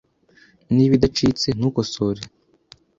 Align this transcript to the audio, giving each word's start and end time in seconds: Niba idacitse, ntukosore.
Niba 0.75 0.93
idacitse, 0.95 1.47
ntukosore. 1.57 2.21